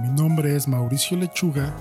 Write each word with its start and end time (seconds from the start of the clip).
Mi 0.00 0.08
nombre 0.08 0.56
es 0.56 0.68
Mauricio 0.68 1.16
Lechuga 1.16 1.74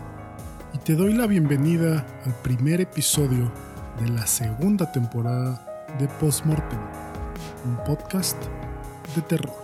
y 0.73 0.77
te 0.79 0.95
doy 0.95 1.13
la 1.13 1.27
bienvenida 1.27 2.05
al 2.25 2.33
primer 2.41 2.81
episodio 2.81 3.51
de 3.99 4.09
la 4.09 4.25
segunda 4.27 4.91
temporada 4.91 5.63
de 5.99 6.07
Postmortem, 6.07 6.79
un 7.65 7.77
podcast 7.85 8.37
de 9.15 9.21
terror. 9.21 9.62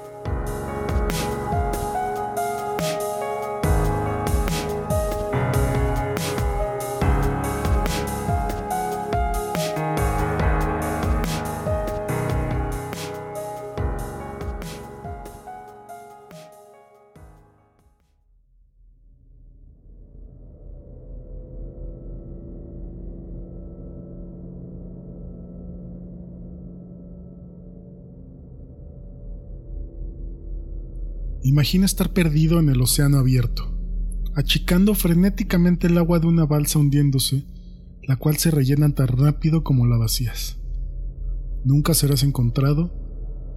Imagina 31.50 31.88
estar 31.88 32.14
perdido 32.14 32.60
en 32.60 32.70
el 32.70 32.80
océano 32.80 33.18
abierto, 33.18 33.76
achicando 34.36 34.94
frenéticamente 34.94 35.88
el 35.88 35.98
agua 35.98 36.20
de 36.20 36.28
una 36.28 36.46
balsa 36.46 36.78
hundiéndose, 36.78 37.44
la 38.04 38.18
cual 38.18 38.38
se 38.38 38.52
rellena 38.52 38.94
tan 38.94 39.08
rápido 39.08 39.64
como 39.64 39.88
la 39.88 39.98
vacías. 39.98 40.60
Nunca 41.66 41.96
serás 41.96 42.22
encontrado, 42.22 42.94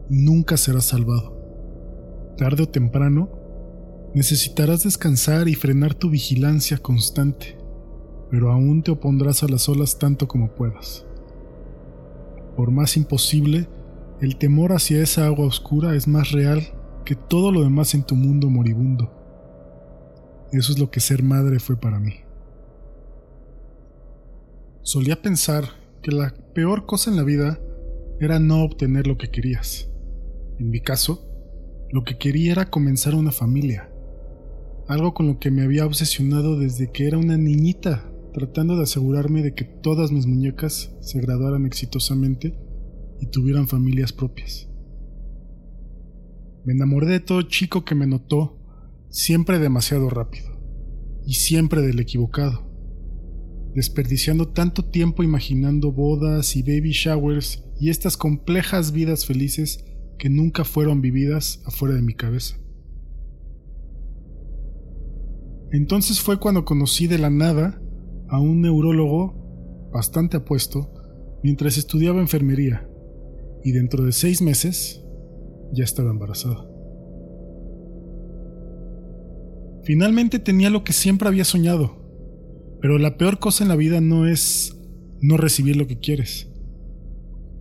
nunca 0.08 0.56
serás 0.56 0.86
salvado. 0.86 2.34
Tarde 2.38 2.62
o 2.62 2.68
temprano, 2.70 3.28
necesitarás 4.14 4.84
descansar 4.84 5.46
y 5.46 5.54
frenar 5.54 5.92
tu 5.92 6.08
vigilancia 6.08 6.78
constante, 6.78 7.58
pero 8.30 8.50
aún 8.52 8.82
te 8.82 8.90
opondrás 8.90 9.42
a 9.42 9.48
las 9.48 9.68
olas 9.68 9.98
tanto 9.98 10.28
como 10.28 10.54
puedas. 10.54 11.04
Por 12.56 12.70
más 12.70 12.96
imposible, 12.96 13.68
el 14.22 14.38
temor 14.38 14.72
hacia 14.72 15.02
esa 15.02 15.26
agua 15.26 15.44
oscura 15.44 15.94
es 15.94 16.08
más 16.08 16.32
real 16.32 16.72
que 17.04 17.14
todo 17.14 17.52
lo 17.52 17.62
demás 17.62 17.94
en 17.94 18.04
tu 18.04 18.14
mundo 18.14 18.48
moribundo. 18.50 19.10
Eso 20.52 20.72
es 20.72 20.78
lo 20.78 20.90
que 20.90 21.00
ser 21.00 21.22
madre 21.22 21.58
fue 21.58 21.76
para 21.76 21.98
mí. 21.98 22.14
Solía 24.82 25.22
pensar 25.22 25.64
que 26.02 26.10
la 26.10 26.34
peor 26.54 26.86
cosa 26.86 27.10
en 27.10 27.16
la 27.16 27.22
vida 27.22 27.60
era 28.20 28.38
no 28.38 28.62
obtener 28.62 29.06
lo 29.06 29.16
que 29.16 29.30
querías. 29.30 29.88
En 30.58 30.70
mi 30.70 30.80
caso, 30.80 31.26
lo 31.90 32.04
que 32.04 32.18
quería 32.18 32.52
era 32.52 32.70
comenzar 32.70 33.14
una 33.14 33.32
familia, 33.32 33.92
algo 34.88 35.14
con 35.14 35.26
lo 35.26 35.38
que 35.38 35.50
me 35.50 35.62
había 35.62 35.86
obsesionado 35.86 36.58
desde 36.58 36.90
que 36.90 37.06
era 37.06 37.18
una 37.18 37.36
niñita, 37.36 38.10
tratando 38.32 38.76
de 38.76 38.84
asegurarme 38.84 39.42
de 39.42 39.54
que 39.54 39.64
todas 39.64 40.10
mis 40.10 40.26
muñecas 40.26 40.94
se 41.00 41.20
graduaran 41.20 41.66
exitosamente 41.66 42.58
y 43.20 43.26
tuvieran 43.26 43.68
familias 43.68 44.12
propias. 44.12 44.71
Me 46.64 46.74
enamoré 46.74 47.08
de 47.08 47.20
todo 47.20 47.42
chico 47.42 47.84
que 47.84 47.94
me 47.94 48.06
notó, 48.06 48.58
siempre 49.08 49.58
demasiado 49.58 50.10
rápido, 50.10 50.48
y 51.26 51.34
siempre 51.34 51.82
del 51.82 51.98
equivocado, 51.98 52.70
desperdiciando 53.74 54.48
tanto 54.48 54.84
tiempo 54.84 55.22
imaginando 55.22 55.92
bodas 55.92 56.54
y 56.54 56.62
baby 56.62 56.92
showers 56.92 57.64
y 57.80 57.90
estas 57.90 58.16
complejas 58.16 58.92
vidas 58.92 59.26
felices 59.26 59.84
que 60.18 60.30
nunca 60.30 60.64
fueron 60.64 61.00
vividas 61.00 61.60
afuera 61.66 61.94
de 61.94 62.02
mi 62.02 62.14
cabeza. 62.14 62.56
Entonces 65.72 66.20
fue 66.20 66.38
cuando 66.38 66.64
conocí 66.64 67.06
de 67.06 67.18
la 67.18 67.30
nada 67.30 67.82
a 68.28 68.38
un 68.38 68.60
neurólogo 68.60 69.90
bastante 69.92 70.36
apuesto 70.36 70.92
mientras 71.42 71.76
estudiaba 71.76 72.20
enfermería, 72.20 72.88
y 73.64 73.72
dentro 73.72 74.04
de 74.04 74.12
seis 74.12 74.42
meses 74.42 75.02
ya 75.72 75.84
estaba 75.84 76.10
embarazada. 76.10 76.66
Finalmente 79.84 80.38
tenía 80.38 80.70
lo 80.70 80.84
que 80.84 80.92
siempre 80.92 81.28
había 81.28 81.44
soñado, 81.44 82.78
pero 82.80 82.98
la 82.98 83.16
peor 83.16 83.38
cosa 83.38 83.64
en 83.64 83.68
la 83.68 83.76
vida 83.76 84.00
no 84.00 84.26
es 84.26 84.78
no 85.20 85.36
recibir 85.36 85.76
lo 85.76 85.86
que 85.86 85.98
quieres. 85.98 86.52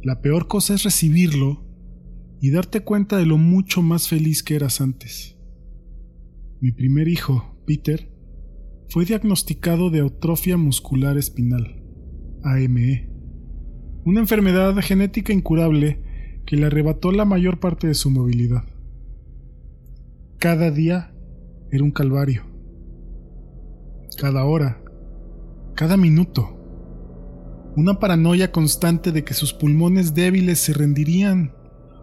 La 0.04 0.22
peor 0.22 0.48
cosa 0.48 0.74
es 0.74 0.84
recibirlo 0.84 1.66
y 2.40 2.52
darte 2.52 2.82
cuenta 2.82 3.18
de 3.18 3.26
lo 3.26 3.38
mucho 3.38 3.82
más 3.82 4.08
feliz 4.08 4.44
que 4.44 4.56
eras 4.56 4.82
antes. 4.82 5.38
Mi 6.60 6.72
primer 6.72 7.08
hijo, 7.08 7.60
Peter, 7.66 8.12
fue 8.90 9.06
diagnosticado 9.06 9.90
de 9.90 10.02
atrofia 10.02 10.58
muscular 10.58 11.18
espinal, 11.18 11.82
AME, 12.44 13.10
una 14.04 14.20
enfermedad 14.20 14.76
genética 14.82 15.34
incurable 15.34 16.04
que 16.52 16.58
le 16.58 16.66
arrebató 16.66 17.14
la 17.14 17.24
mayor 17.24 17.62
parte 17.62 17.88
de 17.88 17.94
su 17.94 18.10
movilidad. 18.12 18.66
Cada 20.38 20.70
día 20.70 21.16
era 21.72 21.82
un 21.82 21.92
calvario. 21.92 22.44
Cada 24.18 24.44
hora, 24.44 24.84
cada 25.76 25.96
minuto. 25.96 26.58
Una 27.78 28.00
paranoia 28.00 28.52
constante 28.52 29.14
de 29.14 29.24
que 29.24 29.34
sus 29.34 29.54
pulmones 29.54 30.14
débiles 30.14 30.60
se 30.60 30.74
rendirían 30.74 31.56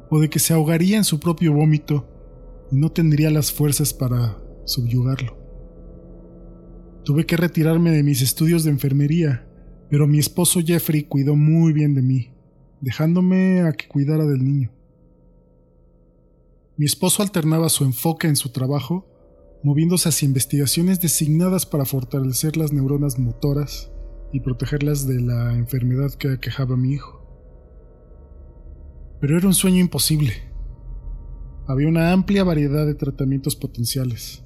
o 0.08 0.18
de 0.18 0.30
que 0.30 0.38
se 0.38 0.54
ahogaría 0.54 0.96
en 0.96 1.04
su 1.04 1.20
propio 1.20 1.52
vómito 1.52 2.08
y 2.72 2.76
no 2.76 2.90
tendría 2.90 3.30
las 3.30 3.52
fuerzas 3.52 3.92
para 3.92 4.38
subyugarlo. 4.64 5.36
Tuve 7.04 7.26
que 7.26 7.36
retirarme 7.36 7.90
de 7.90 8.02
mis 8.02 8.22
estudios 8.22 8.64
de 8.64 8.70
enfermería, 8.70 9.46
pero 9.90 10.06
mi 10.06 10.18
esposo 10.18 10.60
Jeffrey 10.64 11.02
cuidó 11.02 11.36
muy 11.36 11.74
bien 11.74 11.92
de 11.92 12.00
mí 12.00 12.37
dejándome 12.80 13.62
a 13.62 13.72
que 13.72 13.88
cuidara 13.88 14.24
del 14.24 14.44
niño. 14.44 14.72
Mi 16.76 16.86
esposo 16.86 17.22
alternaba 17.22 17.68
su 17.68 17.84
enfoque 17.84 18.28
en 18.28 18.36
su 18.36 18.50
trabajo, 18.50 19.06
moviéndose 19.64 20.08
hacia 20.08 20.26
investigaciones 20.26 21.00
designadas 21.00 21.66
para 21.66 21.84
fortalecer 21.84 22.56
las 22.56 22.72
neuronas 22.72 23.18
motoras 23.18 23.90
y 24.32 24.40
protegerlas 24.40 25.06
de 25.06 25.20
la 25.20 25.54
enfermedad 25.54 26.14
que 26.14 26.30
aquejaba 26.30 26.74
a 26.74 26.78
mi 26.78 26.92
hijo. 26.92 27.18
Pero 29.20 29.36
era 29.36 29.48
un 29.48 29.54
sueño 29.54 29.80
imposible. 29.80 30.32
Había 31.66 31.88
una 31.88 32.12
amplia 32.12 32.44
variedad 32.44 32.86
de 32.86 32.94
tratamientos 32.94 33.56
potenciales, 33.56 34.44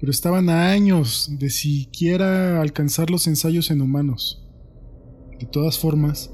pero 0.00 0.10
estaban 0.10 0.48
a 0.48 0.70
años 0.70 1.28
de 1.38 1.50
siquiera 1.50 2.62
alcanzar 2.62 3.10
los 3.10 3.26
ensayos 3.26 3.70
en 3.70 3.82
humanos. 3.82 4.48
De 5.38 5.46
todas 5.46 5.78
formas, 5.78 6.32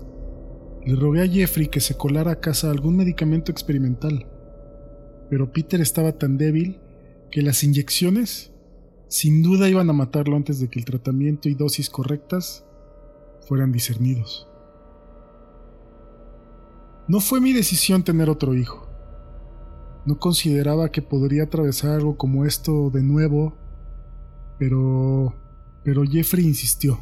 le 0.85 0.97
rogué 0.97 1.23
a 1.23 1.29
Jeffrey 1.29 1.69
que 1.69 1.81
se 1.81 1.97
colara 1.97 2.33
a 2.33 2.41
casa 2.41 2.71
algún 2.71 2.97
medicamento 2.97 3.51
experimental, 3.51 4.27
pero 5.31 5.53
Peter 5.53 5.81
estaba 5.81 6.13
tan 6.13 6.37
débil 6.37 6.81
que 7.31 7.43
las 7.43 7.65
inyecciones 7.65 8.53
sin 9.09 9.43
duda 9.43 9.69
iban 9.69 9.89
a 9.89 9.95
matarlo 9.95 10.37
antes 10.37 10.61
de 10.61 10.69
que 10.69 10.79
el 10.79 10.85
tratamiento 10.85 11.49
y 11.49 11.55
dosis 11.55 11.89
correctas 11.89 12.65
fueran 13.47 13.73
discernidos. 13.73 14.49
No 17.07 17.21
fue 17.21 17.41
mi 17.41 17.53
decisión 17.53 18.03
tener 18.03 18.31
otro 18.31 18.55
hijo. 18.55 18.89
No 20.07 20.19
consideraba 20.19 20.91
que 20.91 21.03
podría 21.03 21.45
atravesar 21.45 21.93
algo 21.93 22.17
como 22.17 22.45
esto 22.45 22.91
de 22.91 23.03
nuevo, 23.03 23.57
pero... 24.59 25.35
pero 25.83 26.03
Jeffrey 26.05 26.45
insistió. 26.45 27.01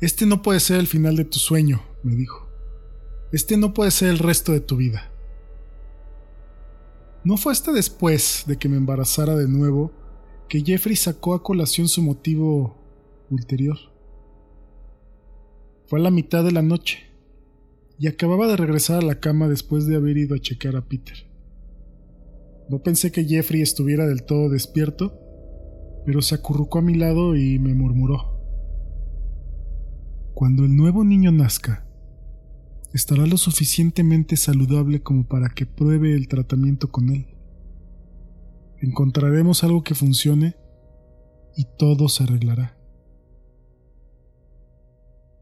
Este 0.00 0.26
no 0.26 0.42
puede 0.42 0.60
ser 0.60 0.78
el 0.78 0.86
final 0.86 1.16
de 1.16 1.24
tu 1.24 1.40
sueño, 1.40 1.82
me 2.04 2.14
dijo. 2.14 2.48
Este 3.32 3.56
no 3.56 3.74
puede 3.74 3.90
ser 3.90 4.10
el 4.10 4.18
resto 4.18 4.52
de 4.52 4.60
tu 4.60 4.76
vida. 4.76 5.10
No 7.24 7.36
fue 7.36 7.52
hasta 7.52 7.72
después 7.72 8.44
de 8.46 8.56
que 8.56 8.68
me 8.68 8.76
embarazara 8.76 9.34
de 9.34 9.48
nuevo 9.48 9.92
que 10.48 10.62
Jeffrey 10.64 10.94
sacó 10.94 11.34
a 11.34 11.42
colación 11.42 11.88
su 11.88 12.00
motivo 12.00 12.78
ulterior. 13.28 13.76
Fue 15.88 15.98
a 15.98 16.02
la 16.02 16.12
mitad 16.12 16.44
de 16.44 16.52
la 16.52 16.62
noche 16.62 17.00
y 17.98 18.06
acababa 18.06 18.46
de 18.46 18.56
regresar 18.56 19.02
a 19.02 19.06
la 19.06 19.18
cama 19.18 19.48
después 19.48 19.86
de 19.86 19.96
haber 19.96 20.16
ido 20.16 20.36
a 20.36 20.38
checar 20.38 20.76
a 20.76 20.86
Peter. 20.86 21.26
No 22.70 22.82
pensé 22.82 23.10
que 23.10 23.24
Jeffrey 23.24 23.62
estuviera 23.62 24.06
del 24.06 24.22
todo 24.22 24.48
despierto, 24.48 25.18
pero 26.06 26.22
se 26.22 26.36
acurrucó 26.36 26.78
a 26.78 26.82
mi 26.82 26.94
lado 26.94 27.34
y 27.34 27.58
me 27.58 27.74
murmuró. 27.74 28.37
Cuando 30.38 30.64
el 30.64 30.76
nuevo 30.76 31.02
niño 31.02 31.32
nazca, 31.32 31.84
estará 32.94 33.26
lo 33.26 33.36
suficientemente 33.36 34.36
saludable 34.36 35.02
como 35.02 35.26
para 35.26 35.48
que 35.48 35.66
pruebe 35.66 36.14
el 36.14 36.28
tratamiento 36.28 36.92
con 36.92 37.10
él. 37.10 37.26
Encontraremos 38.80 39.64
algo 39.64 39.82
que 39.82 39.96
funcione 39.96 40.54
y 41.56 41.64
todo 41.76 42.08
se 42.08 42.22
arreglará. 42.22 42.78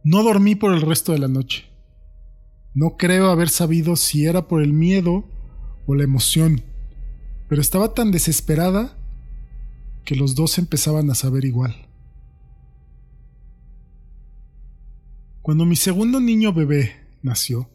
No 0.02 0.22
dormí 0.22 0.54
por 0.54 0.72
el 0.72 0.81
resto 0.81 1.12
de 1.12 1.19
la 1.19 1.28
noche. 1.28 1.66
No 2.72 2.96
creo 2.96 3.26
haber 3.26 3.50
sabido 3.50 3.96
si 3.96 4.25
era 4.25 4.49
por 4.49 4.62
el 4.62 4.72
miedo 4.72 5.28
o 5.87 5.94
la 5.94 6.04
emoción, 6.04 6.62
pero 7.50 7.60
estaba 7.60 7.92
tan 7.92 8.12
desesperada 8.12 8.96
que 10.06 10.16
los 10.16 10.34
dos 10.34 10.56
empezaban 10.56 11.10
a 11.10 11.14
saber 11.14 11.44
igual. 11.44 11.85
Cuando 15.46 15.64
mi 15.64 15.76
segundo 15.76 16.19
niño 16.19 16.52
bebé 16.52 16.90
nació, 17.22 17.70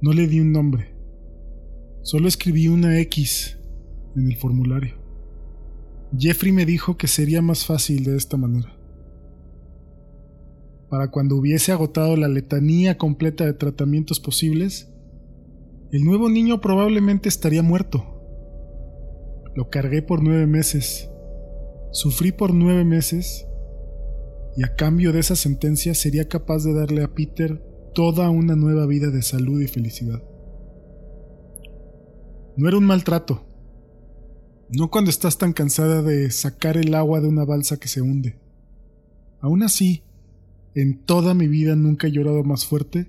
no 0.00 0.14
le 0.14 0.26
di 0.26 0.40
un 0.40 0.50
nombre, 0.50 0.96
solo 2.00 2.26
escribí 2.26 2.68
una 2.68 2.98
X 3.00 3.58
en 4.16 4.28
el 4.30 4.36
formulario. 4.38 4.96
Jeffrey 6.18 6.52
me 6.52 6.64
dijo 6.64 6.96
que 6.96 7.06
sería 7.06 7.42
más 7.42 7.66
fácil 7.66 8.04
de 8.04 8.16
esta 8.16 8.38
manera 8.38 8.74
para 10.94 11.10
cuando 11.10 11.34
hubiese 11.34 11.72
agotado 11.72 12.16
la 12.16 12.28
letanía 12.28 12.96
completa 12.98 13.44
de 13.44 13.52
tratamientos 13.52 14.20
posibles, 14.20 14.94
el 15.90 16.04
nuevo 16.04 16.30
niño 16.30 16.60
probablemente 16.60 17.28
estaría 17.28 17.64
muerto. 17.64 18.04
Lo 19.56 19.70
cargué 19.70 20.02
por 20.02 20.22
nueve 20.22 20.46
meses, 20.46 21.10
sufrí 21.90 22.30
por 22.30 22.54
nueve 22.54 22.84
meses, 22.84 23.44
y 24.56 24.64
a 24.64 24.74
cambio 24.76 25.12
de 25.12 25.20
esa 25.20 25.36
sentencia 25.36 25.94
sería 25.94 26.28
capaz 26.28 26.64
de 26.64 26.74
darle 26.74 27.02
a 27.02 27.14
Peter 27.14 27.62
toda 27.94 28.30
una 28.30 28.56
nueva 28.56 28.86
vida 28.86 29.10
de 29.10 29.22
salud 29.22 29.60
y 29.60 29.68
felicidad. 29.68 30.22
No 32.56 32.68
era 32.68 32.78
un 32.78 32.84
maltrato, 32.84 33.46
no 34.70 34.90
cuando 34.90 35.10
estás 35.10 35.38
tan 35.38 35.52
cansada 35.52 36.02
de 36.02 36.30
sacar 36.30 36.76
el 36.76 36.94
agua 36.94 37.20
de 37.20 37.28
una 37.28 37.44
balsa 37.44 37.78
que 37.78 37.88
se 37.88 38.00
hunde. 38.00 38.38
Aún 39.40 39.62
así, 39.62 40.02
en 40.74 41.04
toda 41.04 41.34
mi 41.34 41.48
vida 41.48 41.76
nunca 41.76 42.06
he 42.06 42.12
llorado 42.12 42.42
más 42.44 42.66
fuerte 42.66 43.08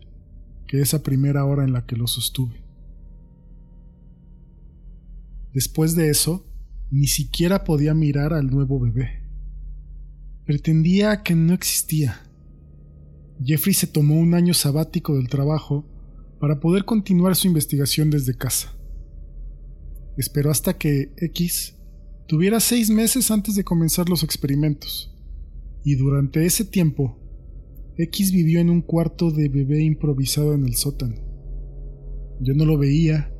que 0.67 0.81
esa 0.81 1.03
primera 1.03 1.45
hora 1.45 1.63
en 1.63 1.73
la 1.73 1.85
que 1.85 1.95
lo 1.95 2.07
sostuve. 2.07 2.63
Después 5.53 5.95
de 5.95 6.09
eso, 6.09 6.45
ni 6.91 7.07
siquiera 7.07 7.63
podía 7.63 7.93
mirar 7.93 8.33
al 8.33 8.49
nuevo 8.49 8.79
bebé. 8.79 9.24
Pretendía 10.45 11.23
que 11.23 11.33
no 11.33 11.55
existía. 11.55 12.21
Jeffrey 13.43 13.73
se 13.73 13.87
tomó 13.87 14.19
un 14.19 14.35
año 14.35 14.53
sabático 14.53 15.15
del 15.15 15.27
trabajo 15.27 15.85
para 16.39 16.59
poder 16.59 16.85
continuar 16.85 17.35
su 17.35 17.47
investigación 17.47 18.11
desde 18.11 18.37
casa. 18.37 18.71
Esperó 20.17 20.51
hasta 20.51 20.77
que 20.77 21.11
X 21.17 21.75
tuviera 22.27 22.59
seis 22.59 22.91
meses 22.91 23.31
antes 23.31 23.55
de 23.55 23.63
comenzar 23.63 24.07
los 24.07 24.23
experimentos, 24.23 25.13
y 25.83 25.95
durante 25.95 26.45
ese 26.45 26.63
tiempo 26.63 27.17
X 27.97 28.31
vivió 28.31 28.59
en 28.59 28.69
un 28.69 28.83
cuarto 28.83 29.31
de 29.31 29.49
bebé 29.49 29.81
improvisado 29.81 30.53
en 30.53 30.65
el 30.65 30.75
sótano. 30.75 31.15
Yo 32.39 32.53
no 32.53 32.65
lo 32.65 32.77
veía, 32.77 33.33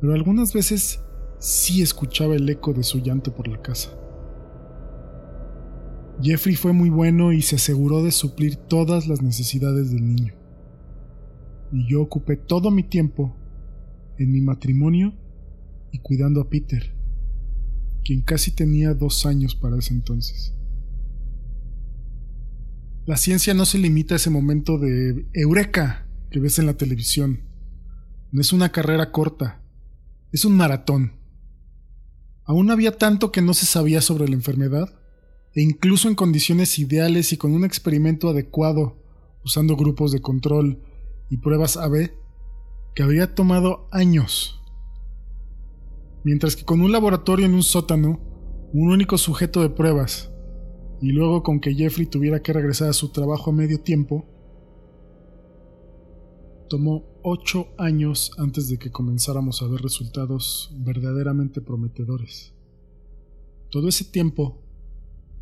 pero 0.00 0.14
algunas 0.14 0.52
veces 0.52 1.00
sí 1.38 1.80
escuchaba 1.80 2.34
el 2.34 2.48
eco 2.48 2.72
de 2.72 2.82
su 2.82 2.98
llanto 2.98 3.34
por 3.36 3.46
la 3.46 3.62
casa. 3.62 3.96
Jeffrey 6.22 6.54
fue 6.54 6.72
muy 6.72 6.90
bueno 6.90 7.32
y 7.32 7.42
se 7.42 7.56
aseguró 7.56 8.02
de 8.02 8.12
suplir 8.12 8.56
todas 8.56 9.06
las 9.06 9.22
necesidades 9.22 9.90
del 9.90 10.06
niño. 10.06 10.34
Y 11.72 11.88
yo 11.88 12.02
ocupé 12.02 12.36
todo 12.36 12.70
mi 12.70 12.82
tiempo 12.82 13.36
en 14.18 14.32
mi 14.32 14.40
matrimonio 14.40 15.14
y 15.92 15.98
cuidando 15.98 16.40
a 16.40 16.50
Peter, 16.50 16.94
quien 18.04 18.22
casi 18.22 18.50
tenía 18.50 18.92
dos 18.92 19.24
años 19.24 19.54
para 19.54 19.78
ese 19.78 19.94
entonces. 19.94 20.54
La 23.06 23.16
ciencia 23.16 23.54
no 23.54 23.64
se 23.64 23.78
limita 23.78 24.14
a 24.14 24.16
ese 24.16 24.30
momento 24.30 24.78
de 24.78 25.26
eureka 25.32 26.06
que 26.30 26.38
ves 26.38 26.58
en 26.58 26.66
la 26.66 26.74
televisión. 26.74 27.40
No 28.30 28.40
es 28.40 28.52
una 28.52 28.70
carrera 28.70 29.10
corta, 29.10 29.62
es 30.32 30.44
un 30.44 30.56
maratón. 30.56 31.12
Aún 32.44 32.70
había 32.70 32.98
tanto 32.98 33.32
que 33.32 33.42
no 33.42 33.54
se 33.54 33.66
sabía 33.66 34.00
sobre 34.00 34.28
la 34.28 34.34
enfermedad, 34.34 34.99
e 35.54 35.62
incluso 35.62 36.08
en 36.08 36.14
condiciones 36.14 36.78
ideales 36.78 37.32
y 37.32 37.36
con 37.36 37.52
un 37.52 37.64
experimento 37.64 38.28
adecuado, 38.28 38.96
usando 39.44 39.76
grupos 39.76 40.12
de 40.12 40.20
control 40.20 40.82
y 41.28 41.38
pruebas 41.38 41.76
AB, 41.76 42.12
que 42.94 43.02
había 43.02 43.34
tomado 43.34 43.88
años. 43.90 44.60
Mientras 46.22 46.54
que 46.54 46.64
con 46.64 46.80
un 46.80 46.92
laboratorio 46.92 47.46
en 47.46 47.54
un 47.54 47.62
sótano, 47.62 48.20
un 48.72 48.90
único 48.90 49.18
sujeto 49.18 49.62
de 49.62 49.70
pruebas, 49.70 50.30
y 51.00 51.12
luego 51.12 51.42
con 51.42 51.60
que 51.60 51.74
Jeffrey 51.74 52.06
tuviera 52.06 52.42
que 52.42 52.52
regresar 52.52 52.88
a 52.88 52.92
su 52.92 53.10
trabajo 53.10 53.50
a 53.50 53.54
medio 53.54 53.80
tiempo, 53.80 54.26
tomó 56.68 57.04
ocho 57.22 57.68
años 57.78 58.32
antes 58.38 58.68
de 58.68 58.78
que 58.78 58.92
comenzáramos 58.92 59.62
a 59.62 59.66
ver 59.66 59.80
resultados 59.80 60.70
verdaderamente 60.78 61.60
prometedores. 61.60 62.52
Todo 63.70 63.88
ese 63.88 64.04
tiempo 64.04 64.62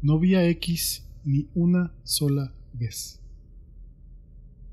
no 0.03 0.19
vi 0.19 0.35
a 0.35 0.49
X 0.49 1.09
ni 1.25 1.49
una 1.55 1.95
sola 2.05 2.55
vez. 2.73 3.21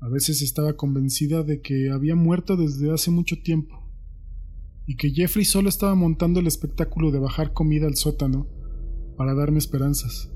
A 0.00 0.08
veces 0.08 0.42
estaba 0.42 0.76
convencida 0.76 1.42
de 1.42 1.60
que 1.60 1.90
había 1.90 2.14
muerto 2.14 2.56
desde 2.56 2.92
hace 2.92 3.10
mucho 3.10 3.42
tiempo 3.42 3.82
y 4.86 4.96
que 4.96 5.10
Jeffrey 5.10 5.44
solo 5.44 5.68
estaba 5.68 5.94
montando 5.94 6.38
el 6.38 6.46
espectáculo 6.46 7.10
de 7.10 7.18
bajar 7.18 7.52
comida 7.52 7.86
al 7.86 7.96
sótano 7.96 8.46
para 9.16 9.34
darme 9.34 9.58
esperanzas. 9.58 10.30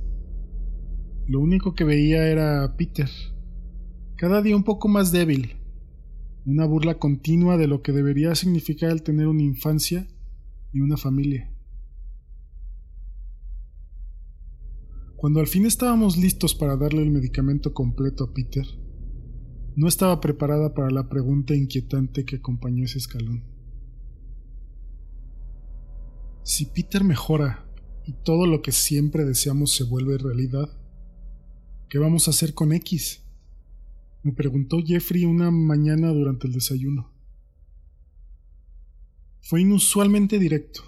Lo 1.29 1.41
único 1.41 1.75
que 1.75 1.85
veía 1.85 2.27
era 2.27 2.65
a 2.65 2.77
Peter, 2.77 3.09
cada 4.17 4.43
día 4.43 4.57
un 4.57 4.65
poco 4.65 4.89
más 4.89 5.13
débil, 5.13 5.57
una 6.45 6.67
burla 6.67 6.99
continua 6.99 7.57
de 7.57 7.69
lo 7.69 7.83
que 7.83 7.93
debería 7.93 8.35
significar 8.35 8.91
el 8.91 9.03
tener 9.03 9.29
una 9.29 9.43
infancia 9.43 10.09
y 10.73 10.81
una 10.81 10.97
familia. 10.97 11.55
Cuando 15.21 15.41
al 15.41 15.47
fin 15.47 15.67
estábamos 15.67 16.17
listos 16.17 16.55
para 16.55 16.77
darle 16.77 17.03
el 17.03 17.11
medicamento 17.11 17.75
completo 17.75 18.25
a 18.25 18.33
Peter, 18.33 18.67
no 19.77 19.87
estaba 19.87 20.21
preparada 20.21 20.73
para 20.73 20.91
la 20.91 21.09
pregunta 21.09 21.55
inquietante 21.55 22.25
que 22.25 22.37
acompañó 22.37 22.85
ese 22.85 22.99
escalón. 22.99 23.45
Si 26.43 26.65
Peter 26.65 27.05
mejora 27.05 27.67
y 28.07 28.15
todo 28.25 28.47
lo 28.47 28.63
que 28.63 28.73
siempre 28.73 29.27
deseamos 29.27 29.73
se 29.73 29.85
vuelve 29.85 30.17
realidad, 30.17 30.81
¿Qué 31.91 31.99
vamos 31.99 32.29
a 32.29 32.31
hacer 32.31 32.55
con 32.55 32.73
X? 32.73 33.21
Me 34.23 34.31
preguntó 34.31 34.79
Jeffrey 34.81 35.25
una 35.25 35.51
mañana 35.51 36.13
durante 36.13 36.47
el 36.47 36.53
desayuno. 36.53 37.13
Fue 39.41 39.63
inusualmente 39.63 40.39
directo. 40.39 40.85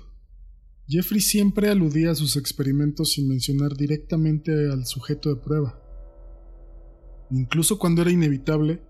Jeffrey 0.88 1.20
siempre 1.20 1.68
aludía 1.68 2.10
a 2.10 2.14
sus 2.14 2.36
experimentos 2.36 3.12
sin 3.12 3.28
mencionar 3.28 3.76
directamente 3.76 4.52
al 4.70 4.86
sujeto 4.86 5.34
de 5.34 5.40
prueba. 5.40 5.80
Incluso 7.30 7.78
cuando 7.78 8.02
era 8.02 8.10
inevitable, 8.10 8.82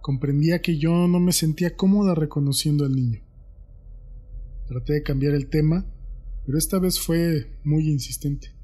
comprendía 0.00 0.62
que 0.62 0.78
yo 0.78 1.08
no 1.08 1.20
me 1.20 1.32
sentía 1.32 1.76
cómoda 1.76 2.14
reconociendo 2.14 2.84
al 2.84 2.94
niño. 2.94 3.22
Traté 4.66 4.94
de 4.94 5.02
cambiar 5.02 5.34
el 5.34 5.48
tema, 5.48 5.84
pero 6.46 6.58
esta 6.58 6.78
vez 6.78 7.00
fue 7.00 7.58
muy 7.64 7.88
insistente. 7.88 8.54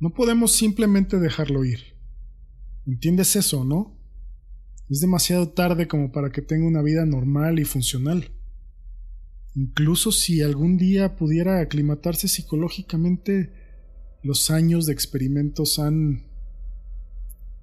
No 0.00 0.14
podemos 0.14 0.52
simplemente 0.52 1.18
dejarlo 1.18 1.64
ir. 1.64 1.80
¿Entiendes 2.86 3.34
eso, 3.36 3.64
no? 3.64 3.98
Es 4.88 5.00
demasiado 5.00 5.50
tarde 5.50 5.88
como 5.88 6.12
para 6.12 6.30
que 6.30 6.40
tenga 6.40 6.66
una 6.66 6.82
vida 6.82 7.04
normal 7.04 7.58
y 7.58 7.64
funcional. 7.64 8.30
Incluso 9.54 10.12
si 10.12 10.42
algún 10.42 10.76
día 10.76 11.16
pudiera 11.16 11.60
aclimatarse 11.60 12.28
psicológicamente, 12.28 13.52
los 14.22 14.50
años 14.50 14.86
de 14.86 14.92
experimentos 14.92 15.78
han... 15.78 16.26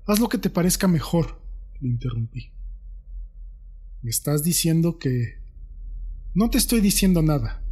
Haz 0.05 0.19
lo 0.19 0.29
que 0.29 0.37
te 0.37 0.49
parezca 0.49 0.87
mejor, 0.87 1.41
le 1.79 1.89
interrumpí. 1.89 2.51
Me 4.01 4.09
estás 4.09 4.43
diciendo 4.43 4.97
que... 4.97 5.43
No 6.33 6.49
te 6.49 6.57
estoy 6.57 6.81
diciendo 6.81 7.21
nada. 7.21 7.63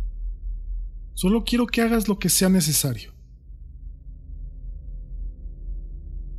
Solo 1.15 1.43
quiero 1.43 1.67
que 1.67 1.82
hagas 1.82 2.08
lo 2.08 2.17
que 2.17 2.29
sea 2.29 2.50
necesario. 2.50 3.13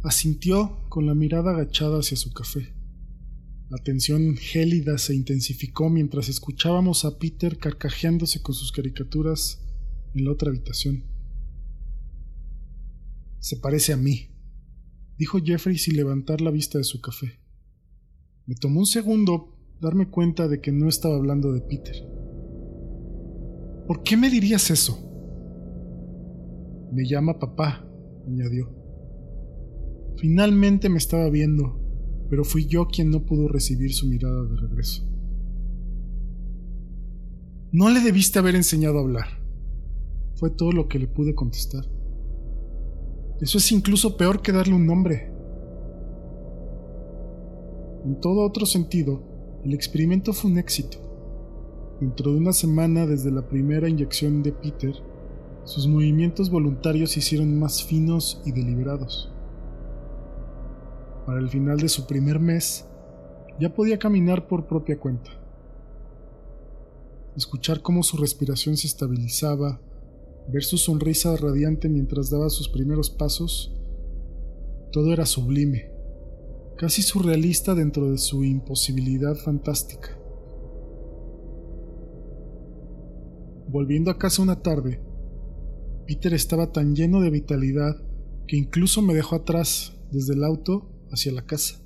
Asintió 0.02 0.88
con 0.88 1.07
la 1.07 1.14
mirada 1.14 1.52
agachada 1.52 2.00
hacia 2.00 2.16
su 2.16 2.33
café. 2.33 2.75
La 3.75 3.83
tensión 3.83 4.37
gélida 4.37 4.99
se 4.99 5.16
intensificó 5.16 5.90
mientras 5.90 6.28
escuchábamos 6.28 7.04
a 7.04 7.19
Peter 7.19 7.59
carcajeándose 7.59 8.40
con 8.40 8.54
sus 8.54 8.71
caricaturas 8.71 9.66
en 10.14 10.26
la 10.26 10.31
otra 10.31 10.50
habitación. 10.50 11.02
Se 13.40 13.57
parece 13.57 13.93
a 13.93 13.97
mí, 13.97 14.28
dijo 15.19 15.40
Jeffrey 15.45 15.76
sin 15.76 15.97
levantar 15.97 16.40
la 16.40 16.52
vista 16.52 16.78
de 16.78 16.85
su 16.85 17.00
café. 17.00 17.40
Me 18.47 18.54
tomó 18.54 18.78
un 18.78 18.87
segundo 18.87 19.59
darme 19.81 20.09
cuenta 20.09 20.47
de 20.47 20.61
que 20.61 20.71
no 20.71 20.88
estaba 20.88 21.16
hablando 21.16 21.52
de 21.52 21.61
Peter. 21.62 21.97
¿Por 23.88 24.04
qué 24.04 24.16
me 24.16 24.31
dirías 24.31 24.71
eso? 24.71 25.00
Me 26.93 27.09
llama 27.09 27.40
papá, 27.40 27.85
añadió. 28.25 28.73
Finalmente 30.19 30.88
me 30.88 30.99
estaba 30.99 31.28
viendo, 31.28 31.84
pero 32.28 32.45
fui 32.45 32.66
yo 32.66 32.87
quien 32.87 33.11
no 33.11 33.25
pudo 33.25 33.49
recibir 33.49 33.93
su 33.93 34.07
mirada 34.07 34.45
de 34.45 34.57
regreso. 34.57 35.02
No 37.73 37.90
le 37.90 38.00
debiste 38.00 38.38
haber 38.38 38.54
enseñado 38.54 38.99
a 38.99 39.02
hablar. 39.02 39.26
Fue 40.37 40.50
todo 40.50 40.73
lo 40.73 40.88
que 40.88 40.99
le 40.99 41.09
pude 41.09 41.35
contestar. 41.35 41.85
Eso 43.40 43.59
es 43.59 43.73
incluso 43.73 44.16
peor 44.16 44.43
que 44.43 44.52
darle 44.52 44.75
un 44.75 44.87
nombre. 44.87 45.33
En 48.04 48.21
todo 48.21 48.47
otro 48.47 48.64
sentido, 48.64 49.23
el 49.64 49.75
experimento 49.75 50.33
fue 50.33 50.50
un 50.52 50.59
éxito. 50.59 50.99
Dentro 52.00 52.33
de 52.33 52.38
una 52.38 52.52
semana 52.52 53.07
desde 53.07 53.33
la 53.33 53.49
primera 53.49 53.88
inyección 53.88 54.43
de 54.43 54.52
Peter, 54.52 54.95
sus 55.64 55.88
movimientos 55.88 56.50
voluntarios 56.50 57.11
se 57.11 57.21
hicieron 57.21 57.59
más 57.59 57.83
finos 57.83 58.40
y 58.45 58.52
deliberados. 58.52 59.34
Para 61.26 61.40
el 61.40 61.49
final 61.49 61.78
de 61.78 61.88
su 61.88 62.07
primer 62.07 62.38
mes, 62.38 62.87
ya 63.59 63.73
podía 63.73 63.99
caminar 63.99 64.47
por 64.47 64.66
propia 64.66 64.99
cuenta. 64.99 65.31
Escuchar 67.37 67.81
cómo 67.81 68.02
su 68.02 68.16
respiración 68.16 68.76
se 68.76 68.87
estabilizaba, 68.87 69.81
ver 70.49 70.62
su 70.62 70.76
sonrisa 70.76 71.35
radiante 71.37 71.88
mientras 71.88 72.31
daba 72.31 72.50
sus 72.50 72.69
primeros 72.69 73.11
pasos, 73.11 73.75
todo 74.93 75.12
era 75.12 75.25
sublime, 75.25 75.90
casi 76.76 77.02
surrealista 77.02 77.75
dentro 77.75 78.11
de 78.11 78.19
su 78.19 78.45
imposibilidad 78.45 79.35
fantástica. 79.35 80.19
Volviendo 83.66 84.11
a 84.11 84.19
casa 84.19 84.43
una 84.43 84.61
tarde, 84.61 85.00
Peter 86.07 86.35
estaba 86.35 86.71
tan 86.71 86.95
lleno 86.95 87.21
de 87.21 87.31
vitalidad 87.31 87.97
que 88.47 88.57
incluso 88.57 89.00
me 89.00 89.14
dejó 89.14 89.37
atrás 89.37 89.95
desde 90.12 90.35
el 90.35 90.45
auto 90.45 90.94
hacia 91.14 91.33
la 91.33 91.47
casa. 91.47 91.80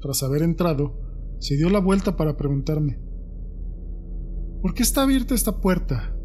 Tras 0.00 0.22
haber 0.22 0.42
entrado, 0.42 1.00
se 1.38 1.56
dio 1.56 1.70
la 1.70 1.80
vuelta 1.80 2.16
para 2.16 2.36
preguntarme, 2.36 2.98
¿por 4.62 4.74
qué 4.74 4.82
está 4.82 5.02
abierta 5.02 5.34
esta 5.34 5.60
puerta? 5.60 6.16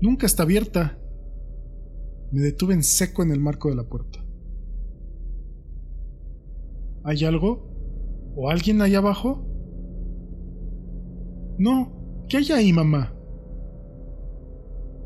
Nunca 0.00 0.26
está 0.26 0.44
abierta. 0.44 0.98
Me 2.32 2.40
detuve 2.40 2.74
en 2.74 2.82
seco 2.82 3.22
en 3.22 3.32
el 3.32 3.40
marco 3.40 3.68
de 3.68 3.76
la 3.76 3.88
puerta. 3.88 4.24
¿Hay 7.04 7.24
algo? 7.24 7.68
¿O 8.36 8.48
alguien 8.50 8.80
ahí 8.80 8.94
abajo? 8.94 9.46
No, 11.58 12.24
¿qué 12.28 12.38
hay 12.38 12.52
ahí, 12.52 12.72
mamá? 12.72 13.14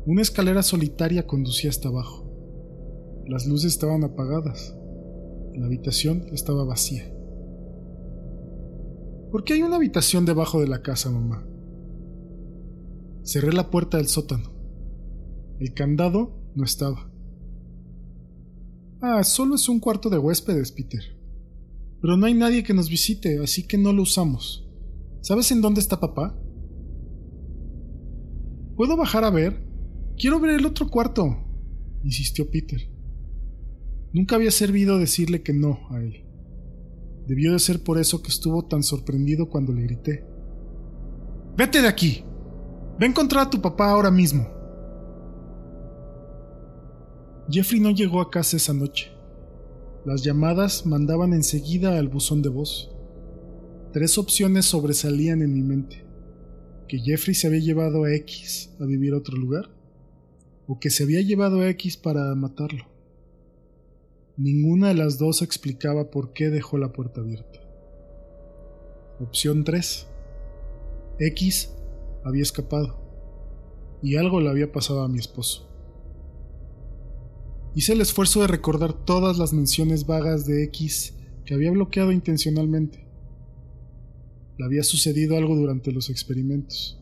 Una 0.05 0.21
escalera 0.21 0.61
solitaria 0.61 1.25
conducía 1.25 1.69
hasta 1.69 1.89
abajo. 1.89 2.31
Las 3.27 3.47
luces 3.47 3.73
estaban 3.73 4.03
apagadas. 4.03 4.77
La 5.55 5.67
habitación 5.67 6.25
estaba 6.33 6.65
vacía. 6.65 7.09
¿Por 9.31 9.45
qué 9.45 9.53
hay 9.53 9.61
una 9.61 9.77
habitación 9.77 10.25
debajo 10.25 10.59
de 10.59 10.67
la 10.67 10.81
casa, 10.81 11.09
mamá? 11.09 11.47
Cerré 13.23 13.53
la 13.53 13.69
puerta 13.69 13.97
del 13.97 14.07
sótano. 14.07 14.51
El 15.59 15.73
candado 15.73 16.41
no 16.55 16.65
estaba. 16.65 17.09
Ah, 19.01 19.23
solo 19.23 19.55
es 19.55 19.69
un 19.69 19.79
cuarto 19.79 20.09
de 20.09 20.17
huéspedes, 20.17 20.73
Peter. 20.73 21.01
Pero 22.01 22.17
no 22.17 22.25
hay 22.25 22.33
nadie 22.33 22.63
que 22.63 22.73
nos 22.73 22.89
visite, 22.89 23.39
así 23.39 23.65
que 23.65 23.77
no 23.77 23.93
lo 23.93 24.01
usamos. 24.01 24.69
¿Sabes 25.21 25.51
en 25.51 25.61
dónde 25.61 25.79
está 25.79 26.01
papá? 26.01 26.37
¿Puedo 28.75 28.97
bajar 28.97 29.23
a 29.23 29.29
ver? 29.29 29.65
Quiero 30.17 30.39
ver 30.39 30.59
el 30.59 30.65
otro 30.65 30.89
cuarto, 30.89 31.25
insistió 32.03 32.49
Peter. 32.49 32.94
Nunca 34.15 34.37
había 34.37 34.51
servido 34.51 34.97
decirle 34.97 35.43
que 35.43 35.51
no 35.51 35.77
a 35.91 35.99
él. 35.99 36.23
Debió 37.27 37.51
de 37.51 37.59
ser 37.59 37.83
por 37.83 37.99
eso 37.99 38.21
que 38.21 38.29
estuvo 38.29 38.63
tan 38.63 38.81
sorprendido 38.81 39.49
cuando 39.49 39.73
le 39.73 39.81
grité. 39.81 40.25
Vete 41.57 41.81
de 41.81 41.89
aquí. 41.89 42.23
Ve 42.97 43.07
a 43.07 43.09
encontrar 43.09 43.47
a 43.47 43.49
tu 43.49 43.61
papá 43.61 43.89
ahora 43.91 44.09
mismo. 44.09 44.47
Jeffrey 47.49 47.81
no 47.81 47.91
llegó 47.91 48.21
a 48.21 48.31
casa 48.31 48.55
esa 48.55 48.73
noche. 48.73 49.11
Las 50.05 50.23
llamadas 50.23 50.85
mandaban 50.85 51.33
enseguida 51.33 51.99
al 51.99 52.07
buzón 52.07 52.41
de 52.41 52.47
voz. 52.47 52.95
Tres 53.91 54.17
opciones 54.17 54.63
sobresalían 54.63 55.41
en 55.41 55.53
mi 55.53 55.61
mente. 55.61 56.05
Que 56.87 56.99
Jeffrey 56.99 57.35
se 57.35 57.47
había 57.47 57.59
llevado 57.59 58.05
a 58.05 58.13
X 58.13 58.73
a 58.79 58.85
vivir 58.85 59.13
a 59.13 59.17
otro 59.17 59.35
lugar 59.35 59.75
o 60.67 60.79
que 60.79 60.89
se 60.89 61.03
había 61.03 61.19
llevado 61.19 61.59
a 61.59 61.67
X 61.67 61.97
para 61.97 62.33
matarlo. 62.33 62.94
Ninguna 64.37 64.89
de 64.89 64.95
las 64.95 65.17
dos 65.17 65.41
explicaba 65.41 66.11
por 66.11 66.33
qué 66.33 66.49
dejó 66.49 66.77
la 66.77 66.91
puerta 66.91 67.21
abierta. 67.21 67.61
Opción 69.21 69.63
3. 69.63 70.07
X 71.19 71.73
había 72.25 72.43
escapado 72.43 72.99
y 74.01 74.17
algo 74.17 74.41
le 74.41 74.49
había 74.49 74.73
pasado 74.73 75.03
a 75.03 75.07
mi 75.07 75.19
esposo. 75.19 75.71
Hice 77.75 77.93
el 77.93 78.01
esfuerzo 78.01 78.41
de 78.41 78.47
recordar 78.47 78.91
todas 78.91 79.37
las 79.37 79.53
menciones 79.53 80.05
vagas 80.05 80.45
de 80.45 80.65
X 80.65 81.15
que 81.45 81.53
había 81.53 81.71
bloqueado 81.71 82.11
intencionalmente. 82.11 83.07
Le 84.57 84.65
había 84.65 84.83
sucedido 84.83 85.37
algo 85.37 85.55
durante 85.55 85.93
los 85.93 86.09
experimentos. 86.09 87.01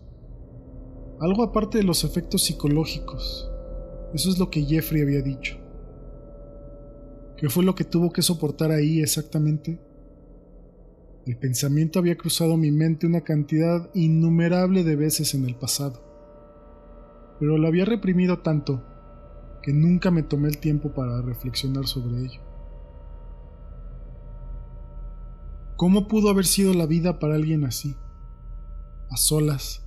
Algo 1.20 1.42
aparte 1.42 1.80
de 1.80 1.84
los 1.84 2.04
efectos 2.04 2.44
psicológicos, 2.44 3.50
eso 4.14 4.30
es 4.30 4.38
lo 4.38 4.52
que 4.52 4.64
Jeffrey 4.66 5.02
había 5.02 5.24
dicho. 5.24 5.63
¿Qué 7.44 7.50
fue 7.50 7.66
lo 7.66 7.76
que 7.76 7.84
tuvo 7.84 8.14
que 8.14 8.22
soportar 8.22 8.72
ahí 8.72 9.02
exactamente? 9.02 9.78
El 11.26 11.36
pensamiento 11.36 12.00
había 12.00 12.16
cruzado 12.16 12.56
mi 12.56 12.72
mente 12.72 13.06
una 13.06 13.20
cantidad 13.20 13.90
innumerable 13.94 14.86
de 14.86 14.96
veces 14.96 15.34
en 15.34 15.44
el 15.44 15.54
pasado, 15.54 16.02
pero 17.42 17.58
lo 17.58 17.68
había 17.68 17.84
reprimido 17.84 18.40
tanto 18.40 18.82
que 19.62 19.74
nunca 19.74 20.10
me 20.10 20.24
tomé 20.24 20.48
el 20.48 20.58
tiempo 20.60 20.94
para 20.94 21.22
reflexionar 21.22 21.86
sobre 21.86 22.22
ello. 22.22 22.40
¿Cómo 25.76 26.08
pudo 26.08 26.30
haber 26.30 26.46
sido 26.46 26.74
la 26.74 26.86
vida 26.86 27.20
para 27.20 27.36
alguien 27.36 27.66
así? 27.66 27.94
A 29.10 29.18
solas, 29.18 29.86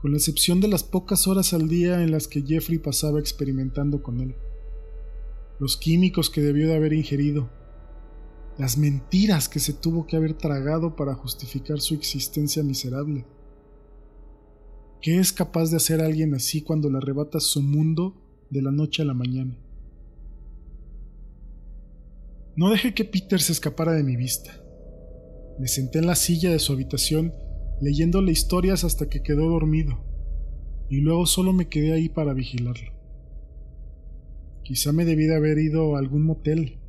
con 0.00 0.12
la 0.12 0.16
excepción 0.16 0.62
de 0.62 0.68
las 0.68 0.82
pocas 0.82 1.26
horas 1.28 1.52
al 1.52 1.68
día 1.68 2.02
en 2.02 2.10
las 2.10 2.26
que 2.26 2.40
Jeffrey 2.40 2.78
pasaba 2.78 3.20
experimentando 3.20 4.02
con 4.02 4.22
él. 4.22 4.34
Los 5.58 5.76
químicos 5.76 6.30
que 6.30 6.42
debió 6.42 6.68
de 6.68 6.76
haber 6.76 6.92
ingerido, 6.92 7.50
las 8.58 8.78
mentiras 8.78 9.48
que 9.48 9.60
se 9.60 9.72
tuvo 9.72 10.06
que 10.06 10.16
haber 10.16 10.34
tragado 10.34 10.96
para 10.96 11.14
justificar 11.14 11.80
su 11.80 11.94
existencia 11.94 12.62
miserable. 12.62 13.26
¿Qué 15.00 15.18
es 15.18 15.32
capaz 15.32 15.70
de 15.70 15.76
hacer 15.76 16.00
alguien 16.00 16.34
así 16.34 16.62
cuando 16.62 16.90
le 16.90 16.98
arrebata 16.98 17.38
su 17.38 17.62
mundo 17.62 18.14
de 18.50 18.62
la 18.62 18.70
noche 18.70 19.02
a 19.02 19.04
la 19.04 19.14
mañana? 19.14 19.58
No 22.56 22.70
dejé 22.70 22.94
que 22.94 23.04
Peter 23.04 23.40
se 23.40 23.52
escapara 23.52 23.92
de 23.92 24.02
mi 24.02 24.16
vista. 24.16 24.50
Me 25.58 25.68
senté 25.68 25.98
en 25.98 26.06
la 26.06 26.16
silla 26.16 26.50
de 26.50 26.58
su 26.58 26.72
habitación 26.72 27.34
leyéndole 27.80 28.32
historias 28.32 28.84
hasta 28.84 29.08
que 29.08 29.22
quedó 29.22 29.50
dormido, 29.50 29.98
y 30.88 31.00
luego 31.00 31.26
solo 31.26 31.52
me 31.52 31.68
quedé 31.68 31.92
ahí 31.92 32.08
para 32.08 32.32
vigilarlo. 32.32 32.95
Quizá 34.66 34.90
me 34.90 35.04
debí 35.04 35.26
de 35.26 35.36
haber 35.36 35.58
ido 35.58 35.94
a 35.94 36.00
algún 36.00 36.24
motel, 36.24 36.80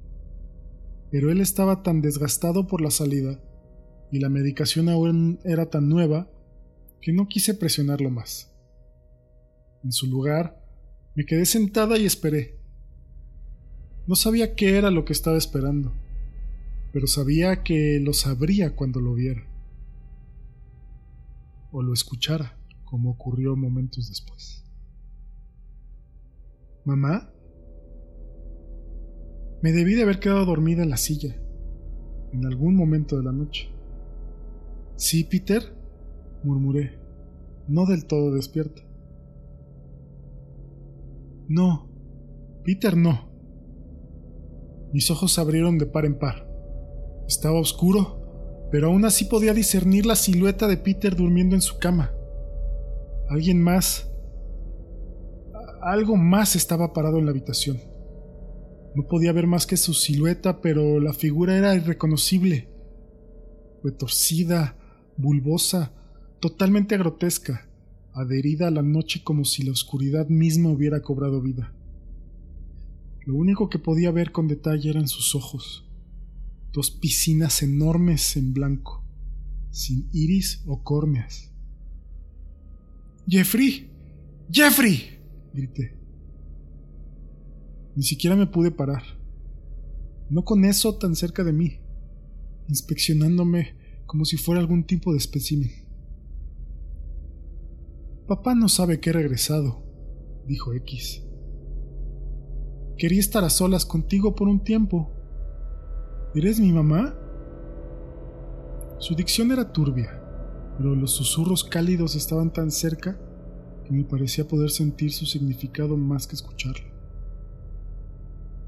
pero 1.12 1.30
él 1.32 1.42
estaba 1.42 1.84
tan 1.84 2.02
desgastado 2.02 2.66
por 2.66 2.82
la 2.82 2.90
salida 2.90 3.40
y 4.12 4.18
la 4.18 4.30
medicación 4.30 4.90
aún 4.90 5.40
era 5.44 5.70
tan 5.70 5.88
nueva 5.88 6.28
que 7.04 7.14
no 7.14 7.28
quise 7.28 7.54
presionarlo 7.54 8.10
más. 8.10 8.52
En 9.84 9.92
su 9.92 10.08
lugar, 10.08 10.60
me 11.14 11.24
quedé 11.28 11.46
sentada 11.46 12.00
y 12.00 12.08
esperé. 12.08 12.58
No 14.08 14.16
sabía 14.16 14.56
qué 14.56 14.80
era 14.80 14.90
lo 14.90 15.06
que 15.06 15.14
estaba 15.14 15.38
esperando, 15.38 15.94
pero 16.92 17.06
sabía 17.06 17.62
que 17.62 18.00
lo 18.02 18.14
sabría 18.14 18.76
cuando 18.76 19.02
lo 19.02 19.14
viera 19.14 19.44
o 21.72 21.84
lo 21.84 21.94
escuchara, 21.94 22.58
como 22.86 23.12
ocurrió 23.12 23.56
momentos 23.56 24.10
después. 24.10 24.64
¿Mamá? 26.84 27.32
Me 29.68 29.74
debí 29.74 29.96
de 29.96 30.04
haber 30.04 30.20
quedado 30.20 30.46
dormida 30.46 30.82
en 30.82 30.90
la 30.90 30.96
silla, 30.96 31.36
en 32.32 32.46
algún 32.46 32.74
momento 32.78 33.18
de 33.18 33.24
la 33.26 33.34
noche. 33.34 33.68
Sí, 34.96 35.26
Peter, 35.26 35.62
murmuré, 36.42 36.98
no 37.68 37.86
del 37.86 38.06
todo 38.06 38.34
despierta. 38.34 38.82
No, 41.50 41.90
Peter 42.64 42.96
no. 42.96 43.30
Mis 44.94 45.12
ojos 45.12 45.34
se 45.34 45.42
abrieron 45.42 45.78
de 45.78 45.86
par 45.86 46.06
en 46.06 46.18
par. 46.18 46.48
Estaba 47.28 47.60
oscuro 47.60 48.70
pero 48.72 48.88
aún 48.88 49.04
así 49.04 49.26
podía 49.26 49.54
discernir 49.54 50.06
la 50.06 50.16
silueta 50.16 50.70
de 50.70 50.78
Peter 50.78 51.14
durmiendo 51.14 51.56
en 51.56 51.62
su 51.62 51.78
cama. 51.78 52.14
Alguien 53.30 53.62
más. 53.62 54.10
Algo 55.82 56.16
más 56.16 56.56
estaba 56.56 56.94
parado 56.94 57.18
en 57.18 57.26
la 57.26 57.32
habitación. 57.32 57.97
No 58.98 59.08
podía 59.08 59.32
ver 59.32 59.46
más 59.46 59.68
que 59.68 59.78
su 59.78 59.94
silueta, 59.94 60.60
pero 60.60 61.00
la 61.00 61.14
figura 61.14 61.56
era 61.56 61.76
irreconocible. 61.76 62.68
Retorcida, 63.84 64.76
bulbosa, 65.18 65.94
totalmente 66.40 66.98
grotesca, 66.98 67.70
adherida 68.12 68.70
a 68.70 68.72
la 68.72 68.82
noche 68.82 69.22
como 69.24 69.46
si 69.46 69.62
la 69.62 69.72
oscuridad 69.72 70.30
misma 70.30 70.72
hubiera 70.72 71.04
cobrado 71.04 71.44
vida. 71.44 71.76
Lo 73.24 73.36
único 73.36 73.70
que 73.70 73.78
podía 73.78 74.10
ver 74.10 74.32
con 74.32 74.48
detalle 74.48 74.90
eran 74.90 75.08
sus 75.08 75.36
ojos, 75.36 75.88
dos 76.72 76.90
piscinas 76.90 77.62
enormes 77.62 78.36
en 78.36 78.52
blanco, 78.52 79.06
sin 79.70 80.10
iris 80.12 80.64
o 80.66 80.82
córneas. 80.84 81.52
Jeffrey, 83.28 83.92
Jeffrey, 84.52 85.20
grité. 85.54 85.97
Ni 87.98 88.04
siquiera 88.04 88.36
me 88.36 88.46
pude 88.46 88.70
parar. 88.70 89.02
No 90.30 90.46
con 90.46 90.66
eso 90.66 91.00
tan 91.00 91.16
cerca 91.16 91.44
de 91.44 91.52
mí, 91.52 91.80
inspeccionándome 92.68 93.76
como 94.06 94.24
si 94.24 94.38
fuera 94.38 94.62
algún 94.62 94.84
tipo 94.84 95.14
de 95.14 95.18
espécimen. 95.18 95.72
Papá 98.28 98.54
no 98.54 98.70
sabe 98.70 99.00
que 99.00 99.10
he 99.10 99.14
regresado, 99.14 99.84
dijo 100.46 100.74
X. 100.74 101.24
Quería 103.00 103.20
estar 103.20 103.44
a 103.44 103.50
solas 103.50 103.84
contigo 103.84 104.36
por 104.36 104.48
un 104.48 104.64
tiempo. 104.64 105.12
¿Eres 106.36 106.60
mi 106.60 106.72
mamá? 106.72 107.16
Su 109.00 109.16
dicción 109.16 109.52
era 109.52 109.74
turbia, 109.74 110.22
pero 110.78 110.94
los 110.94 111.14
susurros 111.14 111.64
cálidos 111.64 112.16
estaban 112.16 112.54
tan 112.54 112.70
cerca 112.70 113.20
que 113.86 113.92
me 113.92 114.04
parecía 114.04 114.48
poder 114.48 114.70
sentir 114.70 115.12
su 115.12 115.26
significado 115.26 115.98
más 115.98 116.28
que 116.28 116.36
escucharlo. 116.36 116.97